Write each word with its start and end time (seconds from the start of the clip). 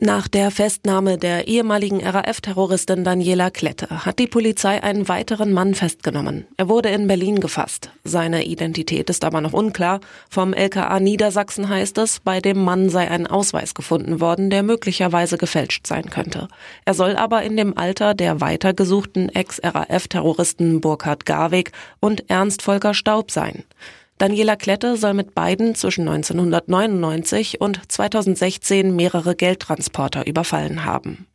Nach 0.00 0.28
der 0.28 0.52
Festnahme 0.52 1.18
der 1.18 1.48
ehemaligen 1.48 2.06
RAF-Terroristin 2.06 3.02
Daniela 3.02 3.50
Klette 3.50 4.06
hat 4.06 4.20
die 4.20 4.28
Polizei 4.28 4.80
einen 4.80 5.08
weiteren 5.08 5.52
Mann 5.52 5.74
festgenommen. 5.74 6.46
Er 6.56 6.68
wurde 6.68 6.90
in 6.90 7.08
Berlin 7.08 7.40
gefasst. 7.40 7.90
Seine 8.04 8.44
Identität 8.44 9.10
ist 9.10 9.24
aber 9.24 9.40
noch 9.40 9.54
unklar. 9.54 9.98
Vom 10.30 10.54
LKA 10.54 11.00
Niedersachsen 11.00 11.68
heißt 11.68 11.98
es, 11.98 12.20
bei 12.20 12.40
dem 12.40 12.62
Mann 12.62 12.90
sei 12.90 13.10
ein 13.10 13.26
Ausweis 13.26 13.74
gefunden 13.74 14.20
worden, 14.20 14.50
der 14.50 14.62
möglicherweise 14.62 15.36
gefälscht 15.36 15.88
sein 15.88 16.10
könnte. 16.10 16.46
Er 16.84 16.94
soll 16.94 17.16
aber 17.16 17.42
in 17.42 17.56
dem 17.56 17.76
Alter 17.76 18.14
der 18.14 18.40
weitergesuchten 18.40 19.28
Ex-RAF-Terroristen 19.30 20.80
Burkhard 20.80 21.26
Garweg 21.26 21.72
und 21.98 22.30
Ernst 22.30 22.62
Volker 22.62 22.94
Staub 22.94 23.32
sein. 23.32 23.64
Daniela 24.18 24.56
Klette 24.56 24.96
soll 24.96 25.14
mit 25.14 25.34
beiden 25.34 25.76
zwischen 25.76 26.08
1999 26.08 27.60
und 27.60 27.80
2016 27.90 28.94
mehrere 28.94 29.36
Geldtransporter 29.36 30.26
überfallen 30.26 30.84
haben. 30.84 31.28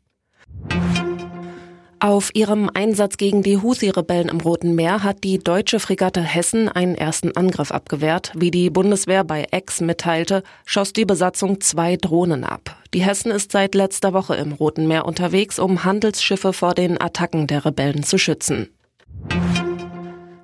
Auf 2.03 2.31
ihrem 2.33 2.69
Einsatz 2.73 3.15
gegen 3.15 3.43
die 3.43 3.59
Houthi-Rebellen 3.59 4.27
im 4.27 4.41
Roten 4.41 4.75
Meer 4.75 5.03
hat 5.03 5.23
die 5.23 5.39
deutsche 5.39 5.79
Fregatte 5.79 6.19
Hessen 6.19 6.67
einen 6.67 6.95
ersten 6.95 7.31
Angriff 7.37 7.71
abgewehrt. 7.71 8.33
Wie 8.35 8.51
die 8.51 8.69
Bundeswehr 8.69 9.23
bei 9.23 9.47
Ex 9.51 9.79
mitteilte, 9.79 10.43
schoss 10.65 10.91
die 10.91 11.05
Besatzung 11.05 11.61
zwei 11.61 11.95
Drohnen 11.95 12.43
ab. 12.43 12.75
Die 12.93 13.05
Hessen 13.05 13.31
ist 13.31 13.53
seit 13.53 13.73
letzter 13.73 14.11
Woche 14.11 14.35
im 14.35 14.51
Roten 14.51 14.85
Meer 14.85 15.05
unterwegs, 15.05 15.59
um 15.59 15.85
Handelsschiffe 15.85 16.51
vor 16.51 16.73
den 16.73 16.99
Attacken 16.99 17.47
der 17.47 17.63
Rebellen 17.63 18.03
zu 18.03 18.17
schützen. 18.17 18.67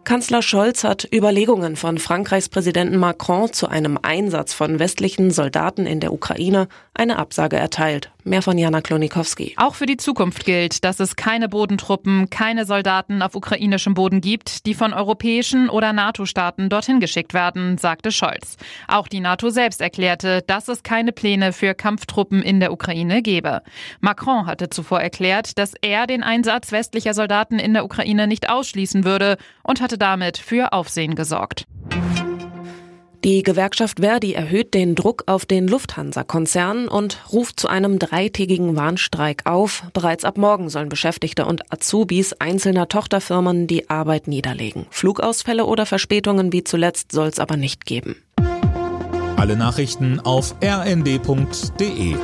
Kanzler 0.09 0.41
Scholz 0.41 0.83
hat 0.83 1.07
Überlegungen 1.13 1.75
von 1.75 1.99
Frankreichs 1.99 2.49
Präsidenten 2.49 2.97
Macron 2.97 3.53
zu 3.53 3.67
einem 3.67 3.99
Einsatz 4.01 4.55
von 4.55 4.79
westlichen 4.79 5.29
Soldaten 5.29 5.85
in 5.85 5.99
der 5.99 6.11
Ukraine 6.11 6.67
eine 6.95 7.19
Absage 7.19 7.57
erteilt. 7.57 8.11
Mehr 8.23 8.41
von 8.41 8.57
Jana 8.57 8.81
Klonikowski. 8.81 9.53
Auch 9.57 9.75
für 9.75 9.85
die 9.85 9.97
Zukunft 9.97 10.45
gilt, 10.45 10.83
dass 10.83 10.99
es 10.99 11.15
keine 11.15 11.47
Bodentruppen, 11.47 12.29
keine 12.29 12.65
Soldaten 12.65 13.21
auf 13.21 13.35
ukrainischem 13.35 13.93
Boden 13.93 14.19
gibt, 14.19 14.65
die 14.65 14.73
von 14.73 14.93
europäischen 14.93 15.69
oder 15.69 15.93
NATO-Staaten 15.93 16.69
dorthin 16.69 16.99
geschickt 16.99 17.33
werden, 17.33 17.77
sagte 17.77 18.11
Scholz. 18.11 18.57
Auch 18.87 19.07
die 19.07 19.21
NATO 19.21 19.51
selbst 19.51 19.79
erklärte, 19.79 20.41
dass 20.45 20.67
es 20.67 20.83
keine 20.83 21.11
Pläne 21.11 21.53
für 21.53 21.75
Kampftruppen 21.75 22.41
in 22.41 22.59
der 22.59 22.73
Ukraine 22.73 23.21
gebe. 23.21 23.61
Macron 24.01 24.47
hatte 24.47 24.69
zuvor 24.69 24.99
erklärt, 24.99 25.57
dass 25.57 25.73
er 25.81 26.05
den 26.05 26.23
Einsatz 26.23 26.71
westlicher 26.71 27.13
Soldaten 27.13 27.57
in 27.57 27.73
der 27.73 27.85
Ukraine 27.85 28.27
nicht 28.27 28.49
ausschließen 28.49 29.05
würde 29.05 29.37
und 29.63 29.81
hatte 29.81 29.98
damit 29.99 30.37
für 30.37 30.73
Aufsehen 30.73 31.15
gesorgt. 31.15 31.65
Die 33.25 33.43
Gewerkschaft 33.43 33.99
Verdi 33.99 34.33
erhöht 34.33 34.73
den 34.73 34.95
Druck 34.95 35.23
auf 35.25 35.45
den 35.45 35.67
Lufthansa-Konzern 35.67 36.87
und 36.87 37.17
ruft 37.33 37.59
zu 37.59 37.67
einem 37.67 37.99
dreitägigen 37.99 38.77
Warnstreik 38.77 39.45
auf. 39.45 39.83
Bereits 39.91 40.23
ab 40.23 40.37
morgen 40.37 40.69
sollen 40.69 40.87
Beschäftigte 40.87 41.45
und 41.45 41.69
Azubis 41.69 42.31
einzelner 42.31 42.87
Tochterfirmen 42.87 43.67
die 43.67 43.89
Arbeit 43.89 44.29
niederlegen. 44.29 44.85
Flugausfälle 44.89 45.65
oder 45.65 45.85
Verspätungen 45.85 46.53
wie 46.53 46.63
zuletzt 46.63 47.11
soll 47.11 47.27
es 47.27 47.39
aber 47.39 47.57
nicht 47.57 47.85
geben. 47.85 48.15
Alle 49.35 49.57
Nachrichten 49.57 50.21
auf 50.21 50.55
rnd.de 50.63 52.15